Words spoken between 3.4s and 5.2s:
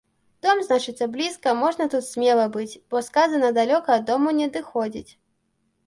далёка ад дому не адыходзіць.